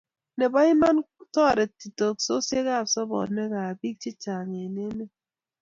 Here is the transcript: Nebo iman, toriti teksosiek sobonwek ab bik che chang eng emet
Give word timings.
Nebo 0.39 0.57
iman, 0.71 0.95
toriti 1.33 1.87
teksosiek 1.97 2.67
sobonwek 2.93 3.53
ab 3.63 3.75
bik 3.79 3.95
che 4.01 4.11
chang 4.23 4.51
eng 4.63 4.77
emet 4.85 5.11